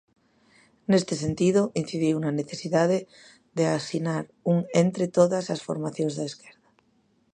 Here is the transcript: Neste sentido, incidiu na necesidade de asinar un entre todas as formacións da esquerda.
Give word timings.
Neste 0.91 1.15
sentido, 1.23 1.61
incidiu 1.81 2.15
na 2.19 2.31
necesidade 2.39 2.97
de 3.57 3.63
asinar 3.79 4.23
un 4.51 4.57
entre 4.83 5.05
todas 5.17 5.45
as 5.53 5.63
formacións 5.67 6.13
da 6.15 6.25
esquerda. 6.31 6.69